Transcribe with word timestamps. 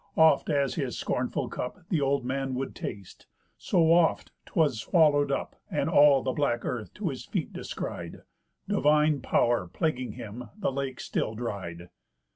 Oft 0.17 0.49
as 0.49 0.73
his 0.73 0.97
scornful 0.97 1.47
cup 1.47 1.77
Th' 1.91 2.01
old 2.01 2.25
man 2.25 2.55
would 2.55 2.73
taste, 2.73 3.27
so 3.55 3.93
oft 3.93 4.31
'twas 4.47 4.79
swallow'd 4.79 5.31
up, 5.31 5.55
And 5.69 5.91
all 5.91 6.23
the 6.23 6.31
black 6.33 6.65
earth 6.65 6.91
to 6.95 7.09
his 7.09 7.23
feet 7.23 7.53
descried, 7.53 8.23
Divine 8.67 9.21
pow'r 9.21 9.67
(plaguing 9.67 10.13
him) 10.13 10.49
the 10.57 10.71
lake 10.71 10.99
still 10.99 11.35
dried. 11.35 11.89